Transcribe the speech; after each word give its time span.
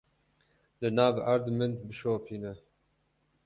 Li 0.79 0.89
nav 0.97 1.15
erd 1.33 1.45
min 1.57 1.71
bişopîne. 1.87 2.53